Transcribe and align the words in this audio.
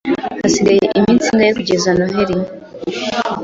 Hasigaye 0.43 0.83
iminsi 0.97 1.25
ingahe 1.29 1.51
kugeza 1.57 1.89
Noheri? 1.97 2.35